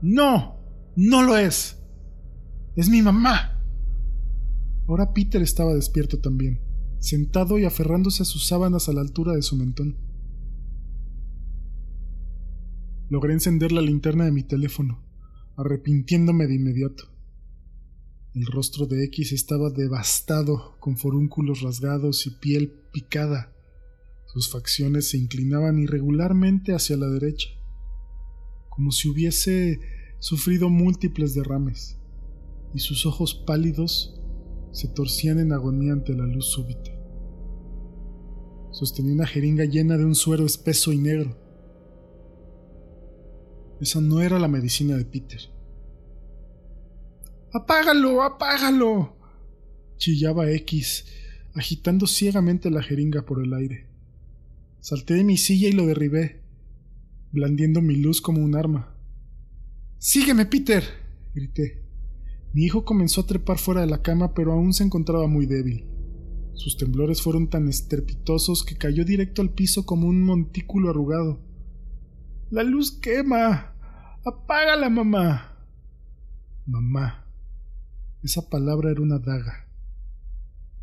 No, 0.02 0.58
no 0.96 1.24
lo 1.24 1.38
es. 1.38 1.78
Es 2.76 2.90
mi 2.90 3.02
mamá. 3.02 3.62
Ahora 4.88 5.14
Peter 5.14 5.42
estaba 5.42 5.74
despierto 5.74 6.20
también, 6.20 6.62
sentado 7.00 7.60
y 7.60 7.66
aferrándose 7.66 8.24
a 8.24 8.26
sus 8.26 8.48
sábanas 8.48 8.88
a 8.88 8.94
la 8.94 9.02
altura 9.02 9.34
de 9.34 9.42
su 9.42 9.56
mentón. 9.56 9.98
Logré 13.10 13.34
encender 13.34 13.72
la 13.72 13.82
linterna 13.82 14.26
de 14.26 14.32
mi 14.32 14.44
teléfono, 14.44 15.04
arrepintiéndome 15.58 16.48
de 16.48 16.56
inmediato. 16.56 17.04
El 18.34 18.46
rostro 18.46 18.86
de 18.86 19.04
X 19.06 19.34
estaba 19.34 19.70
devastado, 19.72 20.78
con 20.80 20.96
forúnculos 20.96 21.62
rasgados 21.62 22.26
y 22.26 22.32
piel 22.32 22.72
picada. 22.94 23.54
Sus 24.28 24.52
facciones 24.52 25.10
se 25.10 25.18
inclinaban 25.18 25.80
irregularmente 25.80 26.74
hacia 26.74 26.96
la 26.96 27.08
derecha 27.10 27.50
como 28.70 28.92
si 28.92 29.10
hubiese 29.10 29.80
sufrido 30.20 30.70
múltiples 30.70 31.34
derrames, 31.34 31.98
y 32.74 32.80
sus 32.80 33.06
ojos 33.06 33.34
pálidos 33.34 34.20
se 34.72 34.88
torcían 34.88 35.40
en 35.40 35.52
agonía 35.52 35.94
ante 35.94 36.14
la 36.14 36.26
luz 36.26 36.46
súbita. 36.46 36.92
Sostenía 38.72 39.14
una 39.14 39.28
jeringa 39.28 39.66
llena 39.66 39.98
de 39.98 40.06
un 40.06 40.16
suero 40.16 40.46
espeso 40.46 40.92
y 40.92 40.98
negro. 40.98 41.38
Esa 43.82 44.00
no 44.02 44.22
era 44.22 44.40
la 44.40 44.48
medicina 44.48 44.96
de 44.96 45.06
Peter. 45.06 45.40
¡Apágalo! 47.52 48.22
¡Apágalo! 48.22 49.18
chillaba 49.98 50.50
X, 50.52 51.06
agitando 51.54 52.08
ciegamente 52.08 52.72
la 52.72 52.82
jeringa 52.82 53.26
por 53.26 53.44
el 53.44 53.54
aire. 53.54 53.88
Salté 54.80 55.16
de 55.16 55.24
mi 55.24 55.38
silla 55.38 55.68
y 55.68 55.74
lo 55.74 55.86
derribé, 55.86 56.42
blandiendo 57.32 57.82
mi 57.82 57.96
luz 57.96 58.22
como 58.22 58.44
un 58.44 58.56
arma. 58.56 58.96
Sígueme, 59.98 60.46
Peter. 60.46 60.84
grité. 61.34 61.84
Mi 62.54 62.64
hijo 62.64 62.84
comenzó 62.84 63.22
a 63.22 63.28
trepar 63.28 63.60
fuera 63.60 63.82
de 63.82 63.88
la 63.88 64.02
cama, 64.02 64.34
pero 64.34 64.54
aún 64.54 64.74
se 64.74 64.84
encontraba 64.84 65.28
muy 65.28 65.46
débil. 65.46 65.86
Sus 66.54 66.78
temblores 66.78 67.22
fueron 67.22 67.50
tan 67.50 67.70
estrepitosos 67.70 68.64
que 68.64 68.76
cayó 68.76 69.06
directo 69.06 69.42
al 69.42 69.54
piso 69.54 69.86
como 69.86 70.08
un 70.08 70.24
montículo 70.24 70.90
arrugado. 70.90 71.42
La 72.50 72.64
luz 72.64 72.92
quema. 73.00 73.76
Apágala, 74.26 74.90
mamá. 74.90 75.68
Mamá. 76.66 77.26
Esa 78.24 78.50
palabra 78.50 78.92
era 78.92 79.02
una 79.02 79.20
daga. 79.20 79.68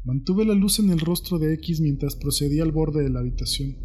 Mantuve 0.04 0.44
la 0.44 0.54
luz 0.54 0.78
en 0.78 0.90
el 0.90 1.00
rostro 1.00 1.38
de 1.38 1.52
X 1.54 1.80
mientras 1.80 2.14
procedía 2.14 2.62
al 2.62 2.70
borde 2.70 3.02
de 3.02 3.10
la 3.10 3.20
habitación, 3.20 3.76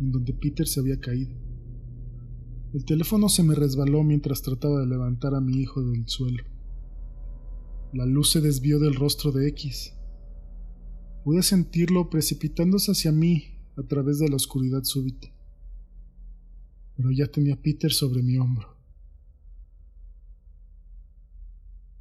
en 0.00 0.10
donde 0.10 0.32
Peter 0.32 0.66
se 0.66 0.80
había 0.80 0.98
caído. 0.98 1.45
El 2.76 2.84
teléfono 2.84 3.30
se 3.30 3.42
me 3.42 3.54
resbaló 3.54 4.02
mientras 4.02 4.42
trataba 4.42 4.80
de 4.80 4.86
levantar 4.86 5.34
a 5.34 5.40
mi 5.40 5.62
hijo 5.62 5.80
del 5.80 6.06
suelo. 6.06 6.44
La 7.94 8.04
luz 8.04 8.32
se 8.32 8.42
desvió 8.42 8.78
del 8.78 8.94
rostro 8.94 9.32
de 9.32 9.48
X. 9.48 9.94
Pude 11.24 11.42
sentirlo 11.42 12.10
precipitándose 12.10 12.92
hacia 12.92 13.12
mí 13.12 13.62
a 13.78 13.82
través 13.84 14.18
de 14.18 14.28
la 14.28 14.36
oscuridad 14.36 14.84
súbita. 14.84 15.28
Pero 16.98 17.10
ya 17.12 17.28
tenía 17.28 17.54
a 17.54 17.62
Peter 17.62 17.90
sobre 17.90 18.22
mi 18.22 18.36
hombro. 18.36 18.76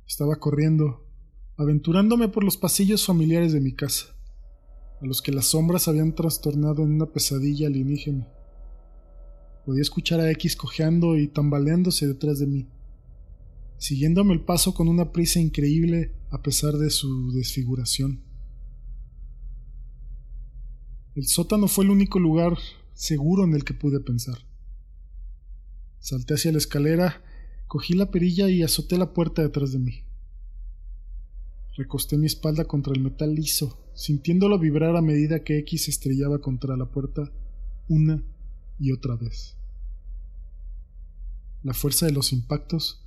Estaba 0.05 0.35
corriendo, 0.35 1.07
aventurándome 1.55 2.27
por 2.27 2.43
los 2.43 2.57
pasillos 2.57 3.05
familiares 3.05 3.53
de 3.53 3.61
mi 3.61 3.71
casa, 3.71 4.07
a 5.01 5.05
los 5.05 5.21
que 5.21 5.31
las 5.31 5.45
sombras 5.45 5.87
habían 5.87 6.13
trastornado 6.15 6.83
en 6.83 6.91
una 6.91 7.05
pesadilla 7.05 7.67
alienígena. 7.67 8.34
Podía 9.65 9.81
escuchar 9.81 10.19
a 10.19 10.29
X 10.31 10.55
cojeando 10.55 11.17
y 11.17 11.27
tambaleándose 11.27 12.07
detrás 12.07 12.39
de 12.39 12.45
mí, 12.45 12.67
siguiéndome 13.77 14.33
el 14.33 14.41
paso 14.41 14.75
con 14.75 14.87
una 14.87 15.11
prisa 15.11 15.39
increíble 15.39 16.11
a 16.29 16.43
pesar 16.43 16.73
de 16.73 16.91
su 16.91 17.31
desfiguración. 17.31 18.21
El 21.15 21.25
sótano 21.25 21.67
fue 21.67 21.85
el 21.85 21.91
único 21.91 22.19
lugar 22.19 22.57
seguro 22.93 23.43
en 23.45 23.53
el 23.53 23.63
que 23.63 23.73
pude 23.73 23.99
pensar. 23.99 24.37
Salté 25.99 26.35
hacia 26.35 26.51
la 26.51 26.59
escalera, 26.59 27.23
cogí 27.67 27.93
la 27.93 28.11
perilla 28.11 28.49
y 28.49 28.61
azoté 28.61 28.97
la 28.97 29.13
puerta 29.13 29.41
detrás 29.41 29.71
de 29.71 29.79
mí. 29.79 30.03
Recosté 31.75 32.17
mi 32.17 32.27
espalda 32.27 32.65
contra 32.65 32.93
el 32.93 33.01
metal 33.01 33.33
liso, 33.33 33.79
sintiéndolo 33.95 34.59
vibrar 34.59 34.95
a 34.95 35.01
medida 35.01 35.43
que 35.43 35.57
X 35.59 35.87
estrellaba 35.87 36.39
contra 36.39 36.77
la 36.77 36.91
puerta 36.91 37.31
una 37.87 38.23
y 38.77 38.91
otra 38.91 39.15
vez. 39.15 39.54
La 41.65 41.73
fuerza 41.73 42.05
de 42.05 42.11
los 42.11 42.31
impactos 42.31 43.03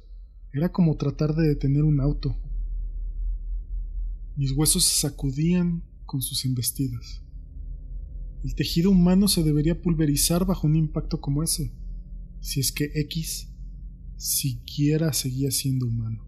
era 0.53 0.73
como 0.73 0.97
tratar 0.97 1.37
de 1.37 1.47
detener 1.47 1.85
un 1.85 2.01
auto. 2.01 2.37
Mis 4.35 4.51
huesos 4.51 4.83
se 4.83 4.99
sacudían 4.99 5.85
con 6.07 6.23
sus 6.23 6.45
embestidas. 6.45 7.23
El 8.43 8.57
tejido 8.57 8.91
humano 8.91 9.29
se 9.29 9.45
debería 9.45 9.81
pulverizar 9.81 10.45
bajo 10.45 10.67
un 10.67 10.75
impacto 10.75 11.21
como 11.21 11.45
ese, 11.45 11.73
si 12.41 12.59
es 12.59 12.73
que 12.73 12.91
X 12.97 13.49
siquiera 14.17 15.13
seguía 15.13 15.53
siendo 15.53 15.87
humano. 15.87 16.27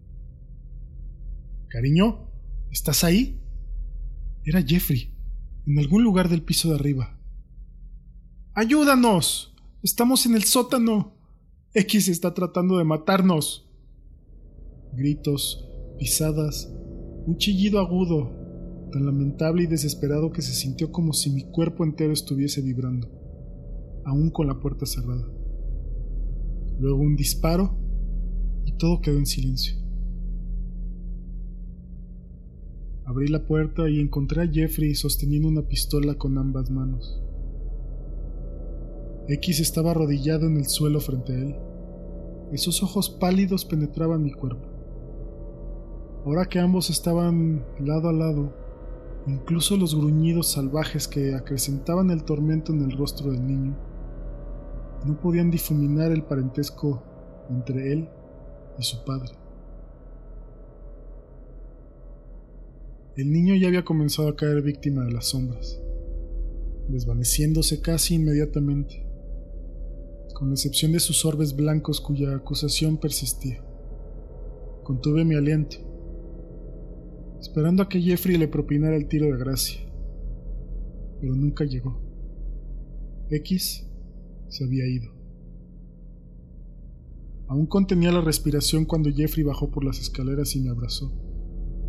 Cariño, 1.66 2.30
¿estás 2.70 3.02
ahí? 3.02 3.40
Era 4.44 4.62
Jeffrey, 4.62 5.12
en 5.66 5.80
algún 5.80 6.04
lugar 6.04 6.28
del 6.28 6.44
piso 6.44 6.68
de 6.68 6.76
arriba. 6.76 7.18
¡Ayúdanos! 8.54 9.52
Estamos 9.82 10.26
en 10.26 10.36
el 10.36 10.44
sótano. 10.44 11.19
X 11.72 12.09
está 12.09 12.35
tratando 12.35 12.78
de 12.78 12.85
matarnos. 12.85 13.64
Gritos, 14.92 15.68
pisadas, 16.00 16.68
un 17.26 17.37
chillido 17.37 17.78
agudo, 17.78 18.33
tan 18.90 19.06
lamentable 19.06 19.62
y 19.62 19.66
desesperado 19.68 20.33
que 20.33 20.42
se 20.42 20.52
sintió 20.52 20.90
como 20.90 21.12
si 21.12 21.30
mi 21.30 21.44
cuerpo 21.44 21.85
entero 21.85 22.12
estuviese 22.12 22.61
vibrando, 22.61 23.09
aún 24.04 24.30
con 24.30 24.48
la 24.48 24.59
puerta 24.59 24.85
cerrada. 24.85 25.28
Luego 26.80 26.98
un 26.98 27.14
disparo 27.14 27.78
y 28.64 28.72
todo 28.72 29.00
quedó 29.00 29.18
en 29.18 29.26
silencio. 29.26 29.76
Abrí 33.04 33.28
la 33.28 33.46
puerta 33.46 33.88
y 33.88 34.00
encontré 34.00 34.42
a 34.42 34.48
Jeffrey 34.48 34.96
sosteniendo 34.96 35.48
una 35.48 35.62
pistola 35.62 36.16
con 36.16 36.37
ambas 36.37 36.68
manos. 36.68 37.22
X 39.32 39.60
estaba 39.60 39.92
arrodillado 39.92 40.46
en 40.46 40.56
el 40.56 40.66
suelo 40.66 40.98
frente 41.00 41.32
a 41.32 41.36
él. 41.36 41.56
Esos 42.52 42.82
ojos 42.82 43.08
pálidos 43.10 43.64
penetraban 43.64 44.24
mi 44.24 44.32
cuerpo. 44.32 44.66
Ahora 46.26 46.46
que 46.46 46.58
ambos 46.58 46.90
estaban 46.90 47.64
lado 47.78 48.08
a 48.08 48.12
lado, 48.12 48.52
incluso 49.28 49.76
los 49.76 49.94
gruñidos 49.94 50.50
salvajes 50.50 51.06
que 51.06 51.34
acrecentaban 51.34 52.10
el 52.10 52.24
tormento 52.24 52.72
en 52.72 52.82
el 52.82 52.96
rostro 52.96 53.30
del 53.30 53.46
niño, 53.46 53.78
no 55.06 55.20
podían 55.20 55.50
difuminar 55.50 56.10
el 56.10 56.24
parentesco 56.24 57.02
entre 57.48 57.92
él 57.92 58.08
y 58.78 58.82
su 58.82 59.04
padre. 59.04 59.30
El 63.16 63.32
niño 63.32 63.54
ya 63.54 63.68
había 63.68 63.84
comenzado 63.84 64.28
a 64.28 64.36
caer 64.36 64.60
víctima 64.62 65.04
de 65.04 65.12
las 65.12 65.26
sombras, 65.26 65.80
desvaneciéndose 66.88 67.80
casi 67.80 68.16
inmediatamente. 68.16 69.09
Con 70.40 70.53
excepción 70.53 70.92
de 70.92 71.00
sus 71.00 71.26
orbes 71.26 71.55
blancos 71.55 72.00
cuya 72.00 72.35
acusación 72.35 72.96
persistía. 72.96 73.62
Contuve 74.85 75.22
mi 75.22 75.35
aliento, 75.35 75.76
esperando 77.38 77.83
a 77.83 77.90
que 77.90 78.00
Jeffrey 78.00 78.38
le 78.38 78.48
propinara 78.48 78.96
el 78.96 79.07
tiro 79.07 79.26
de 79.26 79.37
gracia, 79.37 79.83
pero 81.20 81.37
nunca 81.37 81.66
llegó. 81.66 82.00
X 83.29 83.87
se 84.48 84.64
había 84.64 84.88
ido. 84.88 85.12
Aún 87.46 87.66
contenía 87.66 88.11
la 88.11 88.22
respiración 88.22 88.87
cuando 88.87 89.12
Jeffrey 89.12 89.44
bajó 89.44 89.70
por 89.70 89.85
las 89.85 90.00
escaleras 90.00 90.57
y 90.57 90.61
me 90.61 90.70
abrazó, 90.70 91.12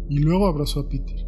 y 0.09 0.19
luego 0.19 0.47
abrazó 0.47 0.81
a 0.81 0.89
Peter. 0.89 1.25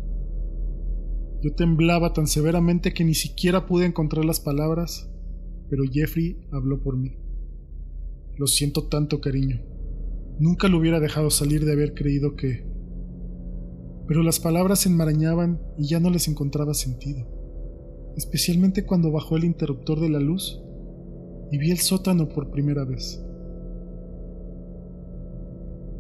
Yo 1.42 1.56
temblaba 1.56 2.12
tan 2.12 2.28
severamente 2.28 2.94
que 2.94 3.06
ni 3.06 3.14
siquiera 3.14 3.66
pude 3.66 3.86
encontrar 3.86 4.26
las 4.26 4.42
palabras, 4.42 5.10
pero 5.69 5.84
Jeffrey 5.91 6.38
habló 6.52 6.82
por 6.82 6.97
mí. 6.97 7.17
Lo 8.38 8.47
siento 8.47 8.88
tanto, 8.88 9.21
cariño. 9.21 9.62
Nunca 10.39 10.67
lo 10.67 10.80
hubiera 10.80 10.99
dejado 10.99 11.30
salir 11.30 11.65
de 11.65 11.73
haber 11.73 11.93
creído 11.93 12.36
que... 12.36 12.65
Pero 14.08 14.23
las 14.23 14.39
palabras 14.39 14.80
se 14.80 14.89
enmarañaban 14.89 15.62
y 15.78 15.88
ya 15.88 15.99
no 15.99 16.10
les 16.10 16.28
encontraba 16.28 16.73
sentido, 16.73 17.26
especialmente 18.17 18.86
cuando 18.86 19.12
bajó 19.12 19.38
el 19.38 19.45
interruptor 19.45 19.99
de 20.02 20.10
la 20.10 20.19
luz 20.19 20.62
y 21.52 21.58
vi 21.58 21.71
el 21.71 21.78
sótano 21.78 22.28
por 22.28 22.49
primera 22.49 22.84
vez. 22.84 23.23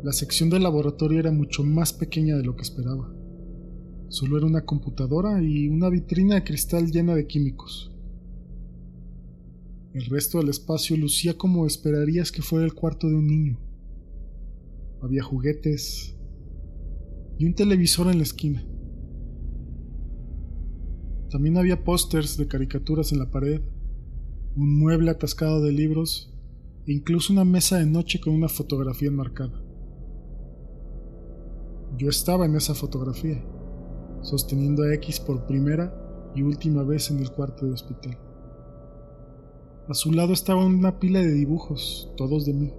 La 0.03 0.11
sección 0.11 0.49
del 0.49 0.63
laboratorio 0.63 1.19
era 1.19 1.31
mucho 1.31 1.63
más 1.63 1.93
pequeña 1.93 2.35
de 2.35 2.43
lo 2.43 2.57
que 2.57 2.63
esperaba. 2.63 3.09
Solo 4.09 4.37
era 4.37 4.45
una 4.45 4.65
computadora 4.65 5.41
y 5.41 5.69
una 5.69 5.89
vitrina 5.89 6.35
de 6.35 6.43
cristal 6.43 6.91
llena 6.91 7.15
de 7.15 7.25
químicos. 7.25 7.92
El 9.93 10.07
resto 10.07 10.39
del 10.39 10.49
espacio 10.49 10.97
lucía 10.97 11.37
como 11.37 11.67
esperarías 11.67 12.31
que 12.31 12.41
fuera 12.41 12.65
el 12.65 12.73
cuarto 12.73 13.07
de 13.07 13.13
un 13.13 13.27
niño. 13.27 13.59
Había 15.03 15.21
juguetes 15.21 16.15
y 17.37 17.45
un 17.45 17.53
televisor 17.53 18.07
en 18.07 18.17
la 18.17 18.23
esquina. 18.23 18.65
También 21.29 21.57
había 21.57 21.83
pósters 21.83 22.37
de 22.37 22.47
caricaturas 22.47 23.11
en 23.11 23.19
la 23.19 23.29
pared, 23.29 23.61
un 24.55 24.79
mueble 24.79 25.11
atascado 25.11 25.61
de 25.61 25.71
libros 25.71 26.33
e 26.87 26.93
incluso 26.93 27.31
una 27.31 27.45
mesa 27.45 27.77
de 27.77 27.85
noche 27.85 28.19
con 28.19 28.33
una 28.33 28.49
fotografía 28.49 29.09
enmarcada. 29.09 29.61
Yo 31.97 32.09
estaba 32.09 32.47
en 32.47 32.55
esa 32.55 32.73
fotografía 32.73 33.45
sosteniendo 34.23 34.81
a 34.81 34.93
X 34.95 35.19
por 35.19 35.45
primera 35.45 35.93
y 36.33 36.41
última 36.41 36.81
vez 36.81 37.11
en 37.11 37.19
el 37.19 37.29
cuarto 37.29 37.67
de 37.67 37.73
hospital. 37.73 38.22
A 39.89 39.93
su 39.93 40.13
lado 40.13 40.31
estaba 40.31 40.65
una 40.65 40.99
pila 40.99 41.19
de 41.19 41.33
dibujos, 41.33 42.09
todos 42.15 42.45
de 42.45 42.53
mí, 42.53 42.73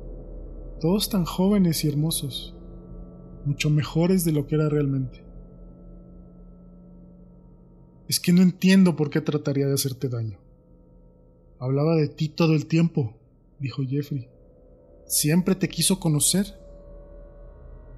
todos 0.80 1.10
tan 1.10 1.26
jóvenes 1.26 1.84
y 1.84 1.88
hermosos, 1.88 2.54
mucho 3.44 3.68
mejores 3.68 4.24
de 4.24 4.32
lo 4.32 4.46
que 4.46 4.54
era 4.54 4.70
realmente. 4.70 5.22
Es 8.08 8.20
que 8.20 8.32
no 8.32 8.40
entiendo 8.40 8.96
por 8.96 9.10
qué 9.10 9.20
trataría 9.20 9.66
de 9.66 9.74
hacerte 9.74 10.08
daño. 10.08 10.38
Hablaba 11.58 11.94
de 11.96 12.08
ti 12.08 12.30
todo 12.30 12.54
el 12.54 12.66
tiempo, 12.66 13.14
dijo 13.58 13.82
Jeffrey. 13.86 14.28
Siempre 15.06 15.54
te 15.54 15.68
quiso 15.68 16.00
conocer, 16.00 16.58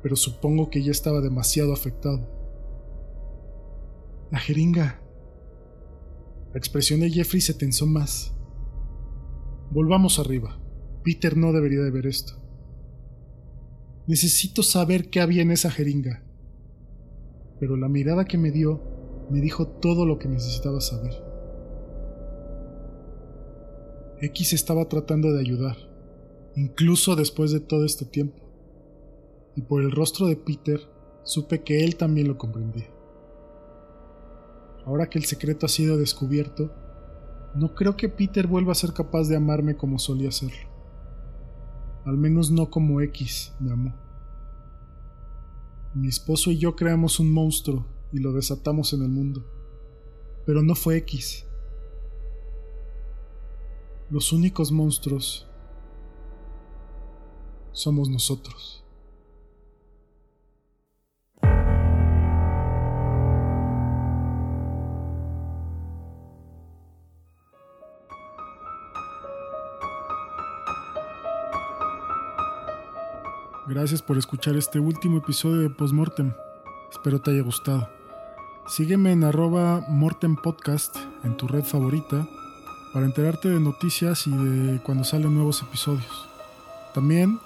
pero 0.03 0.17
supongo 0.17 0.69
que 0.69 0.83
ya 0.83 0.91
estaba 0.91 1.21
demasiado 1.21 1.73
afectado. 1.73 2.29
La 4.33 4.41
jeringa. 4.41 5.01
La 6.53 6.59
expresión 6.59 7.01
de 7.01 7.11
Jeffrey 7.11 7.41
se 7.41 7.55
tensó 7.55 7.87
más. 7.87 8.36
Volvamos 9.71 10.19
arriba. 10.19 10.59
Peter 11.03 11.37
no 11.37 11.53
debería 11.53 11.81
de 11.81 11.91
ver 11.91 12.07
esto. 12.07 12.35
Necesito 14.07 14.63
saber 14.63 15.11
qué 15.11 15.21
había 15.21 15.43
en 15.43 15.51
esa 15.51 15.71
jeringa. 15.71 16.23
Pero 17.59 17.77
la 17.77 17.89
mirada 17.89 18.25
que 18.25 18.39
me 18.39 18.51
dio 18.51 18.81
me 19.31 19.41
dijo 19.41 19.67
todo 19.67 20.07
lo 20.07 20.19
que 20.19 20.29
necesitaba 20.29 20.81
saber. 20.81 21.15
X 24.21 24.53
estaba 24.53 24.89
tratando 24.89 25.33
de 25.33 25.41
ayudar, 25.41 25.77
incluso 26.55 27.17
después 27.17 27.51
de 27.51 27.61
todo 27.61 27.85
este 27.85 28.05
tiempo. 28.05 28.43
Y 29.57 29.63
por 29.63 29.83
el 29.83 29.91
rostro 29.91 30.27
de 30.27 30.37
Peter 30.37 30.81
supe 31.25 31.63
que 31.63 31.85
él 31.85 31.97
también 31.97 32.29
lo 32.29 32.39
comprendía. 32.39 32.89
Ahora 34.85 35.09
que 35.09 35.19
el 35.19 35.25
secreto 35.25 35.67
ha 35.67 35.69
sido 35.69 35.99
descubierto, 35.99 36.73
no 37.57 37.75
creo 37.75 37.97
que 37.97 38.09
Peter 38.09 38.47
vuelva 38.47 38.73
a 38.73 38.77
ser 38.77 38.93
capaz 38.93 39.29
de 39.29 39.37
amarme 39.37 39.77
como 39.77 39.99
solía 39.99 40.29
hacerlo. 40.29 40.69
Al 42.05 42.17
menos 42.19 42.51
no 42.51 42.71
como 42.71 43.01
X 43.01 43.55
me 43.59 43.73
amó. 43.73 43.95
Mi 45.95 46.09
esposo 46.09 46.51
y 46.51 46.59
yo 46.59 46.77
creamos 46.77 47.19
un 47.19 47.33
monstruo 47.33 47.87
y 48.13 48.19
lo 48.19 48.33
desatamos 48.33 48.93
en 48.93 49.03
el 49.03 49.09
mundo. 49.09 49.45
Pero 50.45 50.63
no 50.63 50.75
fue 50.75 50.99
X. 50.99 51.47
Los 54.11 54.33
únicos 54.33 54.71
monstruos 54.71 55.49
somos 57.73 58.09
nosotros. 58.09 58.86
Gracias 73.87 74.03
por 74.03 74.19
escuchar 74.19 74.57
este 74.57 74.81
último 74.81 75.19
episodio 75.19 75.61
de 75.61 75.71
Postmortem. 75.71 76.33
Espero 76.91 77.21
te 77.21 77.31
haya 77.31 77.43
gustado. 77.43 77.89
Sígueme 78.67 79.13
en 79.13 79.23
arroba 79.23 79.85
Mortem 79.87 80.35
Podcast 80.35 80.97
en 81.23 81.37
tu 81.37 81.47
red 81.47 81.63
favorita 81.63 82.27
para 82.93 83.07
enterarte 83.07 83.49
de 83.49 83.61
noticias 83.61 84.27
y 84.27 84.33
de 84.33 84.83
cuando 84.83 85.05
salen 85.05 85.33
nuevos 85.33 85.63
episodios. 85.63 86.29
También 86.95 87.39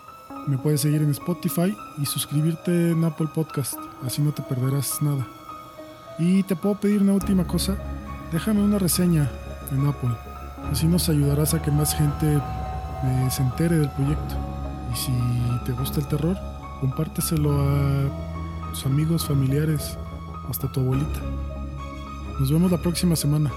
me 0.46 0.56
puedes 0.56 0.80
seguir 0.80 1.02
en 1.02 1.10
Spotify 1.10 1.76
y 1.98 2.06
suscribirte 2.06 2.92
en 2.92 3.04
Apple 3.04 3.28
Podcast, 3.34 3.74
así 4.02 4.22
no 4.22 4.32
te 4.32 4.40
perderás 4.40 5.02
nada. 5.02 5.28
Y 6.18 6.42
te 6.44 6.56
puedo 6.56 6.80
pedir 6.80 7.02
una 7.02 7.12
última 7.12 7.46
cosa, 7.46 7.76
déjame 8.32 8.62
una 8.62 8.78
reseña 8.78 9.30
en 9.72 9.86
Apple, 9.86 10.16
así 10.72 10.86
nos 10.86 11.06
ayudarás 11.10 11.52
a 11.52 11.60
que 11.60 11.70
más 11.70 11.94
gente 11.94 12.40
se 13.28 13.42
entere 13.42 13.76
del 13.76 13.90
proyecto. 13.90 14.49
Y 14.92 14.96
si 14.96 15.12
te 15.64 15.72
gusta 15.72 16.00
el 16.00 16.06
terror, 16.06 16.36
compárteselo 16.80 17.60
a 17.60 18.70
tus 18.70 18.86
amigos, 18.86 19.26
familiares, 19.26 19.98
hasta 20.48 20.70
tu 20.70 20.80
abuelita. 20.80 21.20
Nos 22.38 22.50
vemos 22.50 22.70
la 22.70 22.78
próxima 22.78 23.16
semana. 23.16 23.50